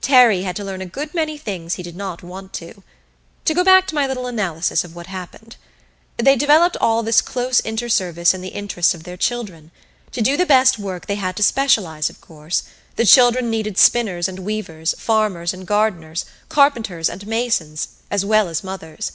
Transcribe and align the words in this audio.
Terry 0.00 0.42
had 0.42 0.56
to 0.56 0.64
learn 0.64 0.80
a 0.80 0.84
good 0.84 1.14
many 1.14 1.38
things 1.38 1.74
he 1.74 1.84
did 1.84 1.94
not 1.94 2.24
want 2.24 2.52
to. 2.54 2.82
To 3.44 3.54
go 3.54 3.62
back 3.62 3.86
to 3.86 3.94
my 3.94 4.04
little 4.04 4.26
analysis 4.26 4.82
of 4.82 4.96
what 4.96 5.06
happened: 5.06 5.54
They 6.16 6.34
developed 6.34 6.76
all 6.80 7.04
this 7.04 7.20
close 7.20 7.60
inter 7.60 7.88
service 7.88 8.34
in 8.34 8.40
the 8.40 8.48
interests 8.48 8.94
of 8.94 9.04
their 9.04 9.16
children. 9.16 9.70
To 10.10 10.20
do 10.20 10.36
the 10.36 10.44
best 10.44 10.80
work 10.80 11.06
they 11.06 11.14
had 11.22 11.36
to 11.36 11.44
specialize, 11.44 12.10
of 12.10 12.20
course; 12.20 12.64
the 12.96 13.06
children 13.06 13.48
needed 13.48 13.78
spinners 13.78 14.26
and 14.26 14.40
weavers, 14.40 14.92
farmers 14.98 15.54
and 15.54 15.68
gardeners, 15.68 16.24
carpenters 16.48 17.08
and 17.08 17.24
masons, 17.28 17.90
as 18.10 18.24
well 18.24 18.48
as 18.48 18.64
mothers. 18.64 19.12